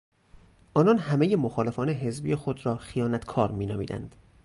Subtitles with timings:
[0.73, 4.15] آنان همه مخالفان حزبی خود را خیانتکار مینامیدند.